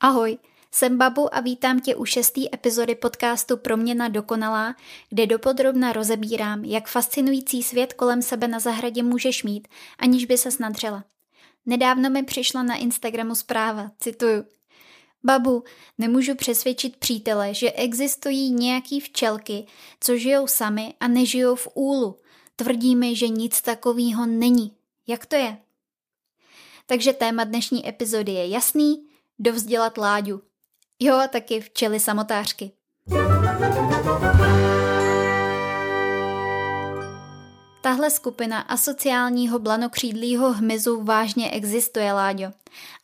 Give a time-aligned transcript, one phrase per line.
[0.00, 0.38] Ahoj,
[0.72, 4.74] jsem Babu a vítám tě u šesté epizody podcastu Proměna dokonalá,
[5.08, 10.50] kde dopodrobna rozebírám, jak fascinující svět kolem sebe na zahradě můžeš mít, aniž by se
[10.50, 11.04] snadřela.
[11.66, 14.44] Nedávno mi přišla na Instagramu zpráva, cituju.
[15.24, 15.64] Babu,
[15.98, 19.66] nemůžu přesvědčit přítele, že existují nějaký včelky,
[20.00, 22.16] co žijou sami a nežijou v úlu.
[22.56, 24.72] Tvrdí mi, že nic takového není.
[25.06, 25.58] Jak to je?
[26.86, 29.07] Takže téma dnešní epizody je jasný,
[29.38, 30.42] dovzdělat Láďu.
[31.00, 32.72] Jo a taky včely samotářky.
[37.80, 42.50] Tahle skupina asociálního blanokřídlýho hmyzu vážně existuje, Láďo.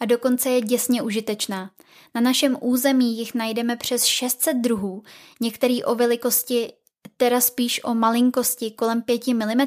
[0.01, 1.71] A dokonce je děsně užitečná.
[2.15, 5.03] Na našem území jich najdeme přes 600 druhů,
[5.41, 6.73] některý o velikosti
[7.17, 9.61] teda spíš o malinkosti kolem 5 mm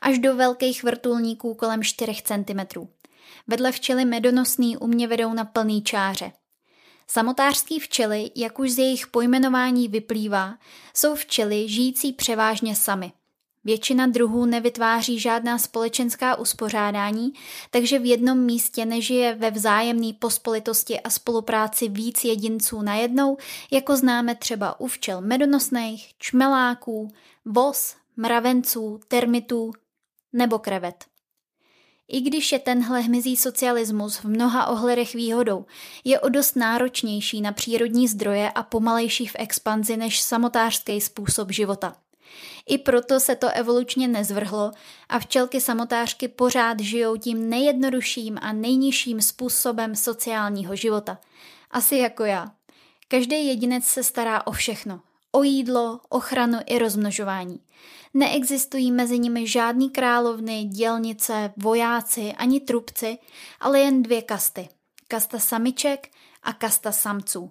[0.00, 2.88] až do velkých vrtulníků kolem 4 cm.
[3.46, 6.32] Vedle včely medonosný u mě vedou na plný čáře.
[7.06, 10.58] Samotářský včely, jak už z jejich pojmenování vyplývá,
[10.94, 13.12] jsou včely žijící převážně sami.
[13.64, 17.32] Většina druhů nevytváří žádná společenská uspořádání,
[17.70, 23.36] takže v jednom místě nežije ve vzájemné pospolitosti a spolupráci víc jedinců najednou,
[23.70, 27.08] jako známe třeba u včel medonosných, čmeláků,
[27.44, 29.72] vos, mravenců, termitů
[30.32, 31.04] nebo krevet.
[32.08, 35.66] I když je tenhle hmyzí socialismus v mnoha ohledech výhodou,
[36.04, 41.96] je o dost náročnější na přírodní zdroje a pomalejší v expanzi než samotářský způsob života.
[42.66, 44.72] I proto se to evolučně nezvrhlo
[45.08, 51.18] a včelky samotářky pořád žijou tím nejjednodušším a nejnižším způsobem sociálního života.
[51.70, 52.52] Asi jako já.
[53.08, 55.00] Každý jedinec se stará o všechno.
[55.36, 57.60] O jídlo, ochranu i rozmnožování.
[58.14, 63.18] Neexistují mezi nimi žádný královny, dělnice, vojáci ani trubci,
[63.60, 64.68] ale jen dvě kasty.
[65.08, 66.08] Kasta samiček
[66.42, 67.50] a kasta samců.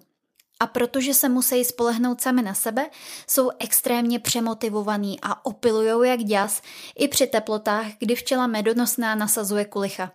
[0.60, 2.90] A protože se musí spolehnout sami na sebe,
[3.26, 6.62] jsou extrémně přemotivovaný a opilujou jak děs
[6.98, 10.12] i při teplotách, kdy včela medonosná nasazuje kulicha.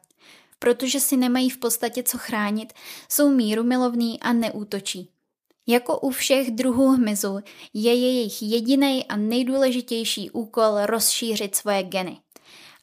[0.60, 2.74] Protože si nemají v podstatě co chránit,
[3.10, 5.10] jsou míru milovný a neútočí.
[5.70, 7.40] Jako u všech druhů hmyzu
[7.74, 12.18] je jejich jediný a nejdůležitější úkol rozšířit svoje geny.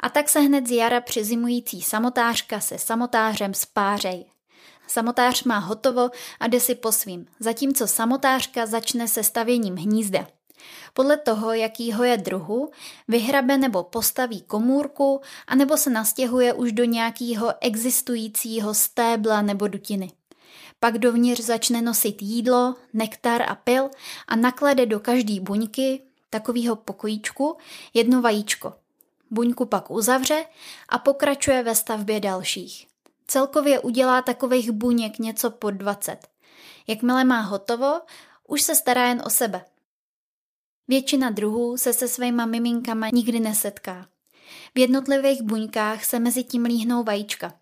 [0.00, 4.24] A tak se hned z jara přizimující samotářka se samotářem spářej.
[4.86, 6.10] Samotář má hotovo
[6.40, 10.26] a jde si po svým, zatímco samotářka začne se stavěním hnízda.
[10.94, 12.70] Podle toho, jakýho je druhu,
[13.08, 20.10] vyhrabe nebo postaví komůrku, anebo se nastěhuje už do nějakého existujícího stébla nebo dutiny.
[20.80, 23.90] Pak dovnitř začne nosit jídlo, nektar a pil
[24.28, 27.56] a naklade do každé buňky, takového pokojíčku,
[27.94, 28.74] jedno vajíčko.
[29.30, 30.44] Buňku pak uzavře
[30.88, 32.86] a pokračuje ve stavbě dalších.
[33.26, 36.28] Celkově udělá takových buněk něco pod 20.
[36.86, 38.00] Jakmile má hotovo,
[38.48, 39.64] už se stará jen o sebe.
[40.88, 44.06] Většina druhů se se svýma miminkama nikdy nesetká.
[44.74, 47.54] V jednotlivých buňkách se mezi tím líhnou vajíčka.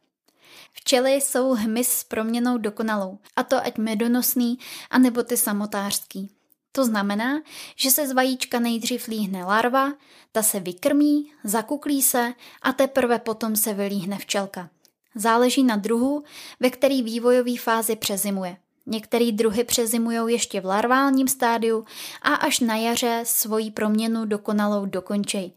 [0.74, 4.58] Včely jsou hmyz s proměnou dokonalou, a to ať medonosný,
[4.90, 6.30] anebo ty samotářský.
[6.72, 7.42] To znamená,
[7.76, 9.92] že se z vajíčka nejdřív líhne larva,
[10.32, 14.70] ta se vykrmí, zakuklí se a teprve potom se vylíhne včelka.
[15.14, 16.24] Záleží na druhu,
[16.60, 18.56] ve který vývojový fázi přezimuje.
[18.86, 21.84] Některé druhy přezimují ještě v larválním stádiu
[22.22, 25.52] a až na jaře svoji proměnu dokonalou dokončej.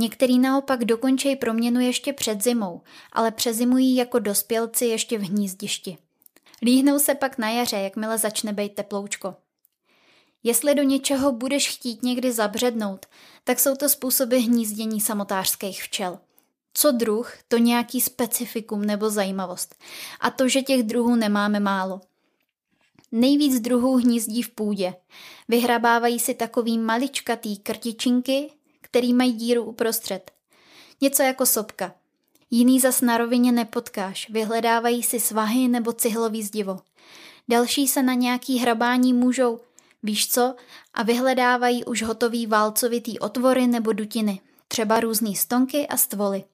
[0.00, 2.80] Některý naopak dokončej proměnu ještě před zimou,
[3.12, 5.98] ale přezimují jako dospělci ještě v hnízdišti.
[6.62, 9.34] Líhnou se pak na jaře, jakmile začne být teploučko.
[10.42, 13.06] Jestli do něčeho budeš chtít někdy zabřednout,
[13.44, 16.18] tak jsou to způsoby hnízdění samotářských včel.
[16.74, 19.74] Co druh, to nějaký specifikum nebo zajímavost.
[20.20, 22.00] A to, že těch druhů nemáme málo.
[23.12, 24.94] Nejvíc druhů hnízdí v půdě.
[25.48, 28.50] Vyhrabávají si takový maličkatý krtičinky,
[28.90, 30.30] který mají díru uprostřed.
[31.00, 31.94] Něco jako sopka.
[32.50, 36.80] Jiný zas na rovině nepotkáš, vyhledávají si svahy nebo cihlový zdivo.
[37.48, 39.60] Další se na nějaký hrabání můžou,
[40.02, 40.54] víš co,
[40.94, 46.44] a vyhledávají už hotový válcovitý otvory nebo dutiny, třeba různý stonky a stvoly.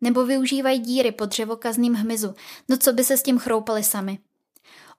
[0.00, 2.34] Nebo využívají díry po dřevokazným hmyzu,
[2.68, 4.18] no co by se s tím chroupali sami.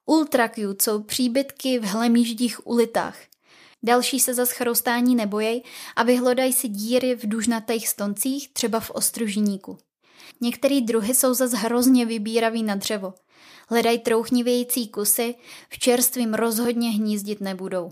[0.05, 3.28] Ultrakjut jsou příbytky v hlemíždích ulitách.
[3.83, 5.63] Další se zas chroustání nebojej
[5.95, 9.77] a vyhlodají si díry v dužnatých stoncích, třeba v ostružníku.
[10.41, 13.13] Některé druhy jsou zas hrozně vybíraví na dřevo.
[13.69, 15.35] Hledají trouchnivějící kusy,
[15.69, 17.91] v čerstvím rozhodně hnízdit nebudou.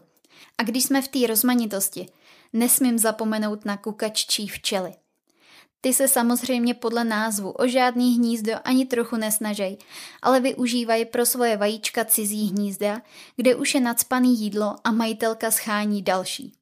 [0.58, 2.06] A když jsme v té rozmanitosti,
[2.54, 4.94] nesmím zapomenout na kukaččí včely.
[5.82, 9.78] Ty se samozřejmě podle názvu o žádný hnízdo ani trochu nesnažej,
[10.22, 13.02] ale využívají pro svoje vajíčka cizí hnízda,
[13.36, 16.54] kde už je nadspaný jídlo a majitelka schání další.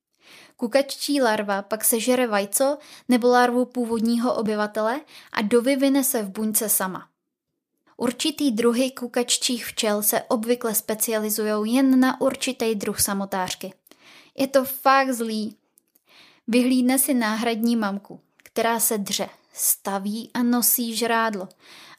[0.57, 2.77] Kukaččí larva pak sežere vajco
[3.09, 5.01] nebo larvu původního obyvatele
[5.31, 7.07] a dovyvine se v buňce sama.
[7.97, 13.73] Určitý druhy kukaččích včel se obvykle specializují jen na určitý druh samotářky.
[14.37, 15.57] Je to fakt zlý.
[16.47, 18.19] Vyhlídne si náhradní mamku,
[18.55, 21.47] která se dře, staví a nosí žrádlo.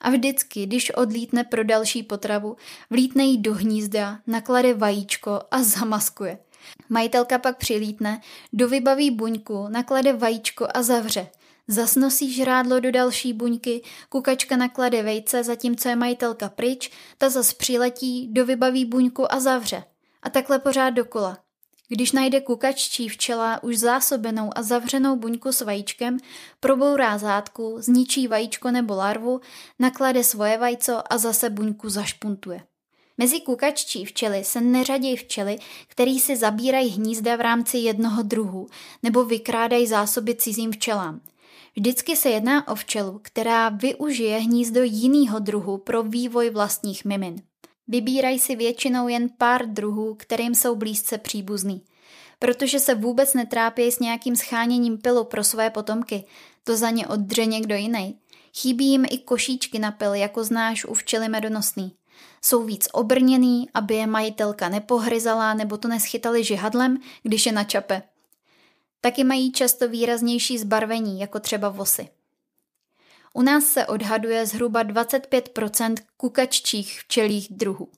[0.01, 2.57] A vždycky, když odlítne pro další potravu,
[2.91, 6.39] vlítne jí do hnízda, naklade vajíčko a zamaskuje.
[6.89, 8.21] Majitelka pak přilítne,
[8.53, 11.29] dovybaví buňku, naklade vajíčko a zavře.
[11.69, 18.29] Zasnosí žrádlo do další buňky, kukačka naklade vejce, zatímco je majitelka pryč, ta zas přiletí,
[18.33, 19.85] dovybaví buňku a zavře.
[20.23, 21.46] A takhle pořád dokola.
[21.89, 26.19] Když najde kukaččí včela už zásobenou a zavřenou buňku s vajíčkem,
[26.61, 29.41] probourá zátku, zničí vajíčko nebo larvu,
[29.79, 32.63] naklade svoje vajco a zase buňku zašpuntuje.
[33.19, 38.67] Mezi kukaččí včely se neřadí včely, který si zabírají hnízda v rámci jednoho druhu
[39.03, 41.21] nebo vykrádají zásoby cizím včelám.
[41.77, 47.43] Vždycky se jedná o včelu, která využije hnízdo jiného druhu pro vývoj vlastních mimin.
[47.89, 51.83] Vybírají si většinou jen pár druhů, kterým jsou blízce příbuzný.
[52.39, 56.25] Protože se vůbec netrápí s nějakým scháněním pilu pro své potomky,
[56.65, 58.19] to za ně oddře někdo jiný.
[58.57, 61.93] Chybí jim i košíčky na pil, jako znáš u včely medonosný.
[62.43, 68.03] Jsou víc obrněný, aby je majitelka nepohryzala nebo to neschytali žihadlem, když je na čape.
[69.01, 72.09] Taky mají často výraznější zbarvení, jako třeba vosy.
[73.37, 77.89] U nás se odhaduje zhruba 25% kukaččích včelích druhů.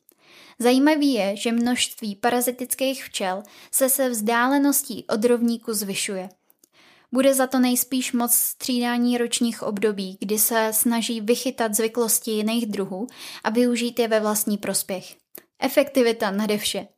[0.58, 3.42] Zajímavý je, že množství parazitických včel
[3.72, 6.28] se se vzdáleností od rovníku zvyšuje.
[7.12, 13.06] Bude za to nejspíš moc střídání ročních období, kdy se snaží vychytat zvyklosti jiných druhů
[13.44, 15.16] a využít je ve vlastní prospěch.
[15.60, 16.88] Efektivita nade vše.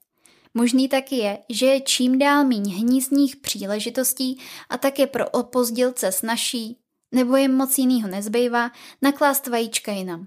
[0.54, 4.38] Možný taky je, že je čím dál míň hnízdních příležitostí
[4.68, 6.76] a také pro opozdělce snaží,
[7.12, 8.70] nebo jim moc jinýho nezbývá,
[9.02, 10.26] naklást vajíčka jinam.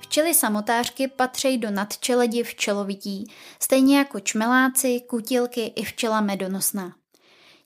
[0.00, 6.94] Včely samotářky patří do nadčeledi včelovití, stejně jako čmeláci, kutilky i včela medonosná.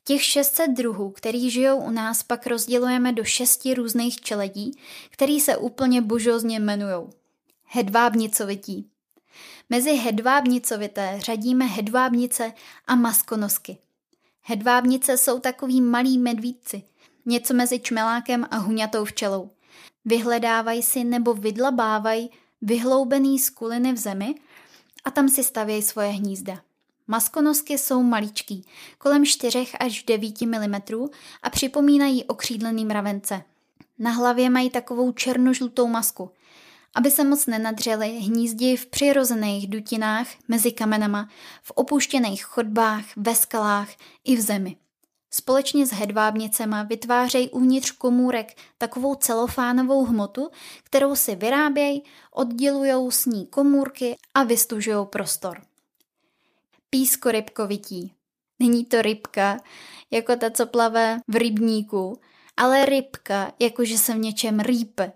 [0.05, 4.79] Těch 600 druhů, který žijou u nás, pak rozdělujeme do šesti různých čeledí,
[5.11, 7.09] který se úplně božozně jmenují.
[7.65, 8.91] Hedvábnicovití.
[9.71, 12.53] Mezi hedvábnicovité řadíme hedvábnice
[12.87, 13.79] a maskonosky.
[14.43, 16.83] Hedvábnice jsou takový malí medvídci,
[17.27, 19.51] něco mezi čmelákem a huňatou včelou.
[20.05, 22.31] Vyhledávají si nebo vydlabávají
[22.63, 24.35] vyhloubený skuliny v zemi
[25.05, 26.61] a tam si stavějí svoje hnízda.
[27.07, 28.67] Maskonosky jsou maličký,
[28.99, 30.75] kolem 4 až 9 mm
[31.43, 33.43] a připomínají okřídlený mravence.
[33.99, 36.31] Na hlavě mají takovou černožlutou masku.
[36.95, 41.29] Aby se moc nenadřeli, hnízdí v přirozených dutinách mezi kamenama,
[41.63, 43.89] v opuštěných chodbách, ve skalách
[44.25, 44.77] i v zemi.
[45.31, 50.51] Společně s hedvábnicema vytvářejí uvnitř komůrek takovou celofánovou hmotu,
[50.85, 52.03] kterou si vyrábějí,
[52.33, 55.63] oddělují s ní komůrky a vystužují prostor.
[56.91, 58.13] Písko rybkovití.
[58.59, 59.61] Není to rybka,
[60.11, 62.21] jako ta, co plave v rybníku,
[62.57, 65.13] ale rybka, jakože se v něčem rýpe.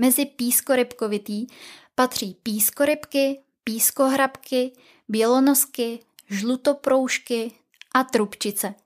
[0.00, 1.46] Mezi pískorybkovitý
[1.94, 4.72] patří pískorybky, pískohrabky,
[5.08, 7.52] bělonosky, žlutoproušky
[7.94, 8.74] a trubčice–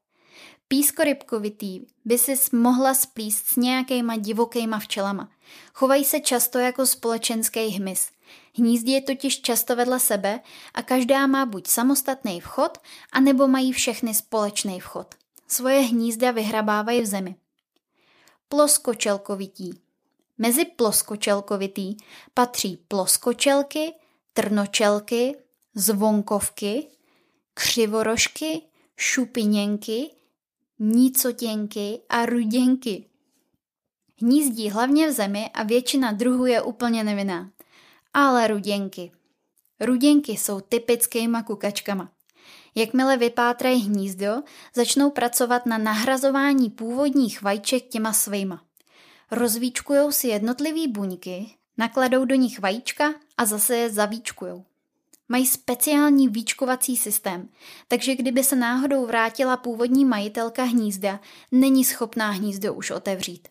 [0.68, 5.28] Pískorybkovitý by si mohla splíst s nějakýma divokýma včelama.
[5.74, 8.10] Chovají se často jako společenský hmyz.
[8.58, 10.40] Hnízdí je totiž často vedle sebe
[10.74, 12.78] a každá má buď samostatný vchod,
[13.12, 15.14] anebo mají všechny společný vchod.
[15.48, 17.36] Svoje hnízda vyhrabávají v zemi.
[18.48, 19.83] Ploskočelkovití.
[20.38, 21.96] Mezi ploskočelkovitý
[22.34, 23.92] patří ploskočelky,
[24.32, 25.36] trnočelky,
[25.74, 26.86] zvonkovky,
[27.54, 28.62] křivorožky,
[28.96, 30.10] šupiněnky,
[30.78, 33.04] nícotěnky a ruděnky.
[34.22, 37.50] Hnízdí hlavně v zemi a většina druhů je úplně nevinná.
[38.14, 39.12] Ale ruděnky.
[39.80, 42.12] Ruděnky jsou typickýma kukačkama.
[42.74, 44.42] Jakmile vypátrají hnízdo,
[44.74, 48.63] začnou pracovat na nahrazování původních vajíček těma svýma.
[49.34, 54.64] Rozvíčkujou si jednotlivý buňky, nakladou do nich vajíčka a zase je zavíčkujou.
[55.28, 57.48] Mají speciální výčkovací systém,
[57.88, 61.20] takže kdyby se náhodou vrátila původní majitelka hnízda,
[61.52, 63.48] není schopná hnízdo už otevřít.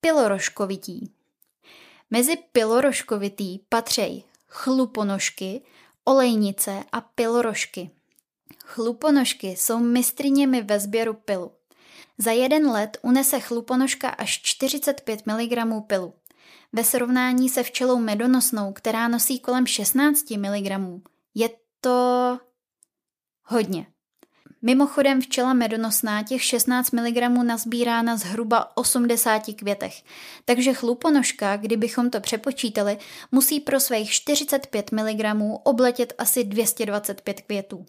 [0.00, 1.12] Pilorožkovití
[2.10, 5.62] Mezi pilorožkovitý patří chluponožky,
[6.04, 7.90] olejnice a pilorožky.
[8.64, 11.52] Chluponožky jsou mistriněmi ve sběru pilu.
[12.18, 16.14] Za jeden let unese chluponožka až 45 mg pilu.
[16.72, 21.00] Ve srovnání se včelou medonosnou, která nosí kolem 16 mg,
[21.34, 21.48] je
[21.80, 22.38] to
[23.44, 23.86] hodně.
[24.64, 30.02] Mimochodem včela medonosná těch 16 mg nazbírá na zhruba 80 květech,
[30.44, 32.98] takže chluponožka, kdybychom to přepočítali,
[33.32, 35.24] musí pro svých 45 mg
[35.62, 37.86] obletět asi 225 květů.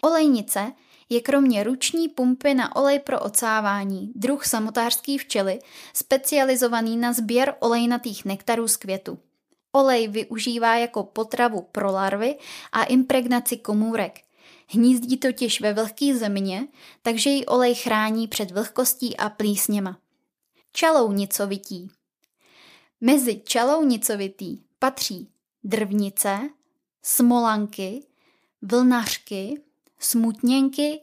[0.00, 0.72] Olejnice
[1.08, 5.58] je kromě ruční pumpy na olej pro ocávání druh samotářský včely,
[5.94, 9.18] specializovaný na sběr olejnatých nektarů z květu.
[9.72, 12.36] Olej využívá jako potravu pro larvy
[12.72, 14.20] a impregnaci komůrek.
[14.68, 16.68] Hnízdí totiž ve vlhké země,
[17.02, 19.98] takže ji olej chrání před vlhkostí a plísněma.
[20.72, 21.90] Čalounicovití
[23.00, 25.28] Mezi čalounicovitý patří
[25.64, 26.38] drvnice,
[27.02, 28.02] smolanky,
[28.62, 29.62] vlnařky,
[29.98, 31.00] smutněnky,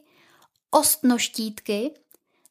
[0.70, 1.90] ostnoštítky,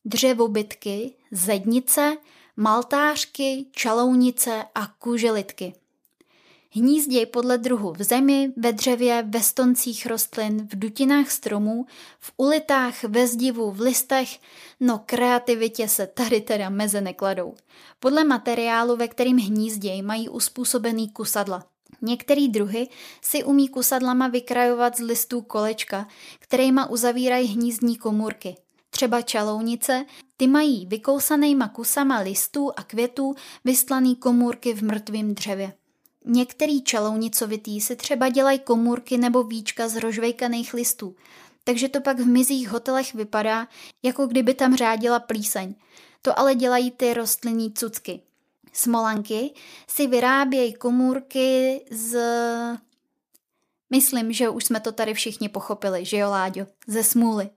[0.05, 2.17] dřevobytky, zednice,
[2.57, 5.73] maltářky, čalounice a kuželitky.
[6.75, 11.85] Hnízděj podle druhu v zemi, ve dřevě, ve stoncích rostlin, v dutinách stromů,
[12.19, 14.39] v ulitách, ve zdivu, v listech,
[14.79, 17.55] no kreativitě se tady teda meze nekladou.
[17.99, 21.72] Podle materiálu, ve kterým hnízděj, mají uspůsobený kusadla.
[22.05, 22.87] Některý druhy
[23.21, 26.07] si umí kusadlama vykrajovat z listů kolečka,
[26.39, 28.55] kterýma uzavírají hnízdní komůrky.
[28.89, 30.05] Třeba čalounice,
[30.37, 35.73] ty mají vykousanýma kusama listů a květů vystlaný komůrky v mrtvém dřevě.
[36.25, 41.15] Některý čalounicovitý si třeba dělají komůrky nebo víčka z rožvejkaných listů,
[41.63, 43.67] takže to pak v mizích hotelech vypadá,
[44.03, 45.75] jako kdyby tam řádila plíseň.
[46.21, 48.21] To ale dělají ty rostlinní cucky.
[48.73, 49.53] Smolanky
[49.87, 52.17] si vyrábějí komůrky z...
[53.89, 56.67] Myslím, že už jsme to tady všichni pochopili, že jo, Láďo?
[56.87, 57.49] Ze smůly.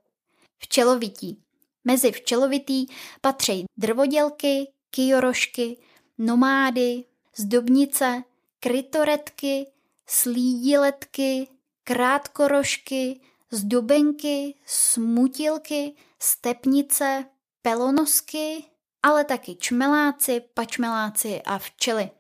[0.58, 1.42] Včelovití.
[1.84, 2.86] Mezi včelovitý
[3.20, 5.76] patří drvodělky, kijorošky,
[6.18, 7.04] nomády,
[7.36, 8.22] zdobnice,
[8.60, 9.66] krytoretky,
[10.06, 11.48] slídiletky,
[11.84, 13.20] krátkorožky,
[13.50, 17.24] zdobenky, smutilky, stepnice,
[17.62, 18.64] pelonosky,
[19.06, 22.10] ale taky čmeláci, pačmeláci a včely.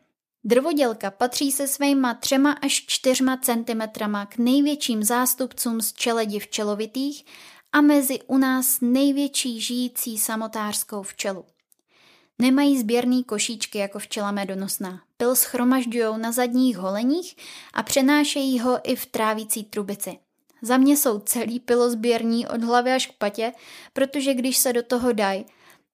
[0.44, 7.24] Drvodělka patří se svýma třema až čtyřma centimetrama k největším zástupcům z čeledi včelovitých
[7.72, 11.44] a mezi u nás největší žijící samotářskou včelu.
[12.38, 15.00] Nemají sběrný košíčky jako včela medonosná.
[15.16, 17.36] Pil schromažďují na zadních holeních
[17.72, 20.18] a přenášejí ho i v trávící trubici.
[20.62, 23.52] Za mě jsou celý pilozběrní od hlavy až k patě,
[23.92, 25.44] protože když se do toho dají,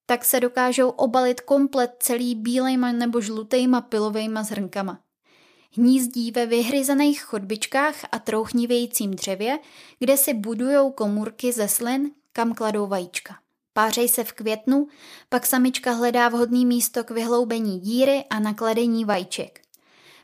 [0.06, 5.00] tak se dokážou obalit komplet celý bílejma nebo žlutejma pilovejma zrnkama.
[5.76, 9.58] Hnízdí ve vyhryzených chodbičkách a trouchnivějícím dřevě,
[9.98, 13.34] kde si budujou komůrky ze slin, kam kladou vajíčka.
[13.72, 14.86] Pářej se v květnu,
[15.28, 19.60] pak samička hledá vhodný místo k vyhloubení díry a nakladení vajíček.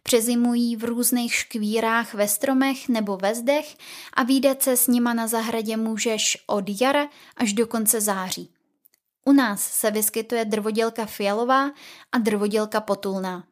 [0.03, 3.77] Přezimují v různých škvírách ve stromech nebo ve zdech
[4.13, 8.51] a výdat se s nima na zahradě můžeš od jara až do konce září.
[9.29, 11.71] U nás se vyskytuje drvodělka fialová
[12.13, 13.45] a drvodělka potulná.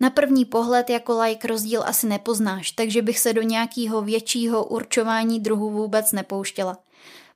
[0.00, 5.40] Na první pohled jako like rozdíl asi nepoznáš, takže bych se do nějakého většího určování
[5.40, 6.78] druhu vůbec nepouštěla.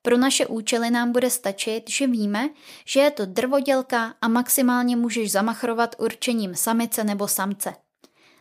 [0.02, 2.48] Pro naše účely nám bude stačit, že víme,
[2.84, 7.74] že je to drvodělka a maximálně můžeš zamachrovat určením samice nebo samce.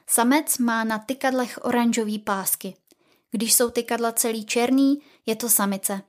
[0.07, 2.75] Samec má na tykadlech oranžový pásky.
[3.31, 6.01] Když jsou tykadla celý černý, je to samice.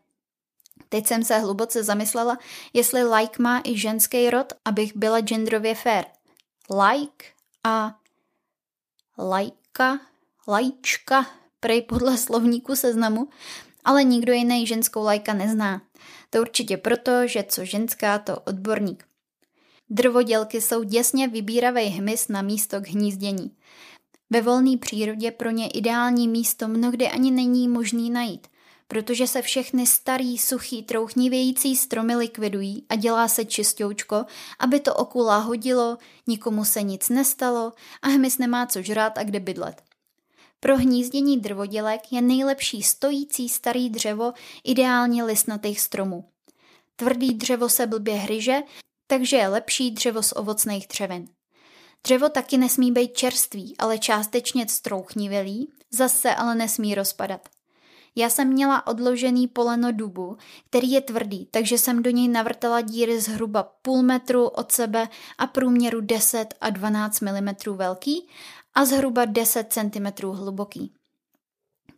[0.88, 2.38] Teď jsem se hluboce zamyslela,
[2.72, 6.04] jestli like má i ženský rod, abych byla genderově fair.
[6.70, 7.24] Like
[7.64, 7.98] a
[9.18, 10.00] lajka,
[10.48, 11.26] lajčka,
[11.60, 13.28] prej podle slovníku seznamu,
[13.84, 15.82] ale nikdo jiný ženskou lajka nezná.
[16.30, 19.04] To určitě proto, že co ženská, to odborník.
[19.90, 23.56] Drvodělky jsou děsně vybíravý hmyz na místo k hnízdění.
[24.30, 28.46] Ve volné přírodě pro ně ideální místo mnohdy ani není možný najít–
[28.88, 34.24] protože se všechny starý, suchý, trouchnivějící stromy likvidují a dělá se čistoučko,
[34.58, 39.40] aby to oku láhodilo, nikomu se nic nestalo a hmyz nemá co žrát a kde
[39.40, 39.82] bydlet.
[40.60, 44.32] Pro hnízdění drvodělek je nejlepší stojící starý dřevo,
[44.64, 46.24] ideálně listnatých stromů.
[46.96, 48.58] Tvrdý dřevo se blbě hryže,
[49.06, 51.28] takže je lepší dřevo z ovocných dřevin.
[52.02, 57.48] Dřevo taky nesmí být čerstvý, ale částečně strouchnivělý, zase ale nesmí rozpadat.
[58.16, 60.36] Já jsem měla odložený poleno dubu,
[60.70, 65.46] který je tvrdý, takže jsem do něj navrtala díry zhruba půl metru od sebe a
[65.46, 68.28] průměru 10 a 12 mm velký
[68.74, 70.92] a zhruba 10 cm hluboký.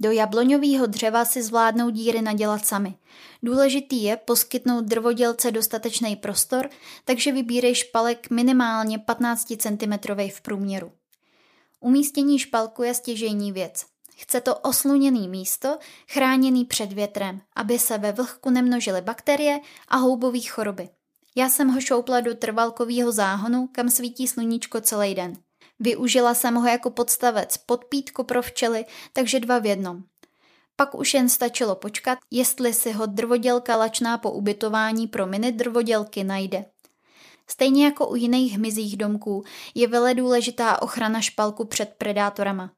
[0.03, 2.95] Do jabloňového dřeva si zvládnou díry nadělat sami.
[3.43, 6.71] Důležitý je poskytnout drvodělce dostatečný prostor,
[7.05, 9.93] takže vybírej špalek minimálně 15 cm
[10.31, 10.93] v průměru.
[11.81, 13.90] Umístění špalku je stěžejní věc.
[14.21, 20.41] Chce to osluněný místo, chráněný před větrem, aby se ve vlhku nemnožily bakterie a houbové
[20.41, 20.89] choroby.
[21.37, 25.33] Já jsem ho šoupla do trvalkového záhonu, kam svítí sluníčko celý den.
[25.79, 30.03] Využila jsem ho jako podstavec podpítko pro včely, takže dva v jednom.
[30.77, 36.25] Pak už jen stačilo počkat, jestli si ho drvodělka lačná po ubytování pro mini drvodělky
[36.25, 36.65] najde.
[37.47, 42.71] Stejně jako u jiných hmyzích domků je vele důležitá ochrana špalku před predátorama.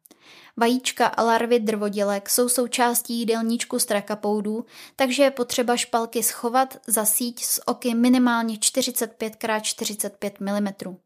[0.57, 4.65] Vajíčka a larvy drvodělek jsou součástí jídelníčku strakapoudů,
[4.97, 10.97] takže je potřeba špalky schovat za síť s oky minimálně 45x45 mm.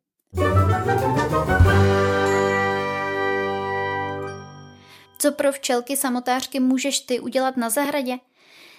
[5.19, 8.19] Co pro včelky samotářky můžeš ty udělat na zahradě?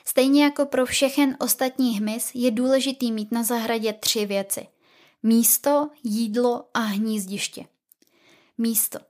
[0.05, 4.67] Stejně jako pro všechen ostatní hmyz je důležitý mít na zahradě tři věci.
[5.24, 7.65] Místo, jídlo a hnízdiště.
[8.57, 9.06] Místo.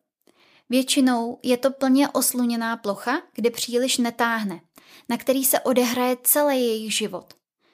[0.69, 4.61] Většinou je to plně osluněná plocha, kde příliš netáhne,
[5.09, 7.33] na který se odehraje celý jejich život.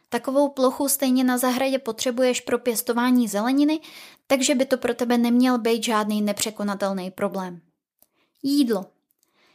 [0.09, 3.79] Takovou plochu stejně na zahradě potřebuješ pro pěstování zeleniny,
[4.27, 7.61] takže by to pro tebe neměl být žádný nepřekonatelný problém.
[8.43, 8.85] Jídlo.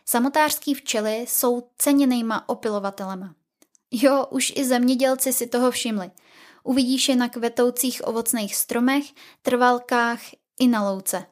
[0.05, 3.35] Samotářský včely jsou ceněnýma opilovatelema.
[3.91, 6.11] Jo, už i zemědělci si toho všimli.
[6.65, 9.05] Uvidíš je na kvetoucích ovocných stromech,
[9.43, 10.21] trvalkách
[10.61, 11.27] i na louce.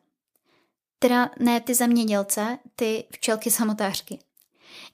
[0.99, 4.19] Teda ne ty zemědělce, ty včelky samotářky.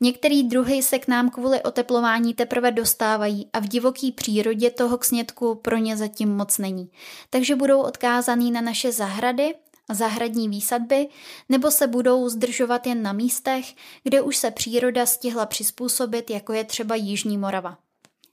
[0.00, 5.04] Některý druhy se k nám kvůli oteplování teprve dostávají a v divoký přírodě toho k
[5.04, 6.90] snědku pro ně zatím moc není.
[7.30, 9.54] Takže budou odkázaný na naše zahrady
[9.88, 11.08] a zahradní výsadby,
[11.48, 16.64] nebo se budou zdržovat jen na místech, kde už se příroda stihla přizpůsobit, jako je
[16.64, 17.78] třeba Jižní Morava.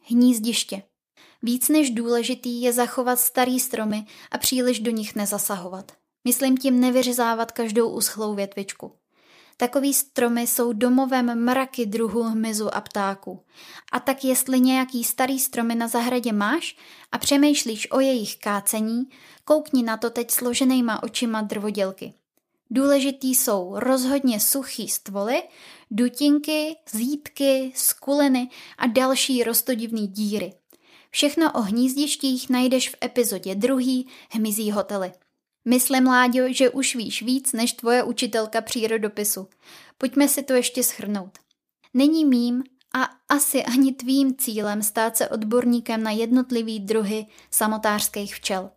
[0.02, 0.84] Hnízdiště.
[1.44, 5.92] Víc než důležitý je zachovat starý stromy a příliš do nich nezasahovat.
[6.30, 8.92] Myslím tím nevyřezávat každou uschlou větvičku.
[9.58, 13.40] Takový stromy jsou domovem mraky druhů hmyzu a ptáků.
[13.92, 16.76] A tak jestli nějaký starý stromy na zahradě máš
[17.12, 19.04] a přemýšlíš o jejich kácení,
[19.46, 22.14] koukni na to teď složenýma očima drvodělky.
[22.70, 25.44] Důležitý jsou rozhodně suchý stvoly,
[25.92, 30.54] dutinky, zítky, skuliny a další rostodivný díry.
[31.10, 35.12] Všechno o hnízdištích najdeš v epizodě druhý Hmyzí hotely.
[35.66, 39.48] Myslím, Láďo, že už víš víc než tvoje učitelka přírodopisu.
[39.98, 41.38] Pojďme si to ještě schrnout.
[41.94, 48.70] Není mým a asi ani tvým cílem stát se odborníkem na jednotlivý druhy samotářských včel.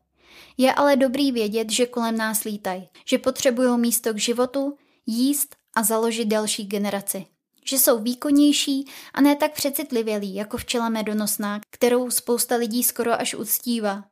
[0.56, 5.82] Je ale dobrý vědět, že kolem nás lítají, že potřebují místo k životu, jíst a
[5.82, 7.26] založit další generaci.
[7.64, 13.34] Že jsou výkonnější a ne tak přecitlivělí jako včela medonosná, kterou spousta lidí skoro až
[13.34, 14.04] uctívá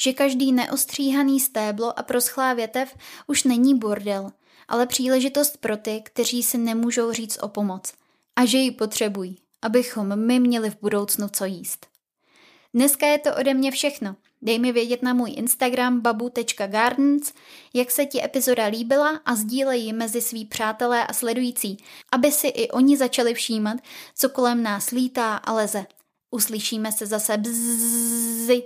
[0.00, 4.30] že každý neostříhaný stéblo a proschlá větev už není bordel,
[4.68, 7.92] ale příležitost pro ty, kteří si nemůžou říct o pomoc
[8.36, 11.86] a že ji potřebují, abychom my měli v budoucnu co jíst.
[12.74, 14.16] Dneska je to ode mě všechno.
[14.42, 17.32] Dej mi vědět na můj Instagram babu.gardens,
[17.74, 21.76] jak se ti epizoda líbila a sdílej ji mezi svý přátelé a sledující,
[22.12, 23.76] aby si i oni začali všímat,
[24.14, 25.86] co kolem nás lítá a leze.
[26.30, 28.62] Uslyšíme se zase bzzy.